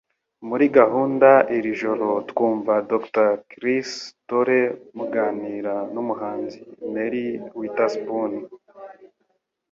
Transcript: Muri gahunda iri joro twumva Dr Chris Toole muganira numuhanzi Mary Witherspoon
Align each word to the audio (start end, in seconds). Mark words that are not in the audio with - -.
Muri 0.47 0.65
gahunda 0.77 1.29
iri 1.57 1.71
joro 1.81 2.07
twumva 2.29 2.73
Dr 2.91 3.29
Chris 3.51 3.89
Toole 4.27 4.61
muganira 4.97 5.75
numuhanzi 5.93 6.59
Mary 6.93 7.27
Witherspoon 7.59 8.31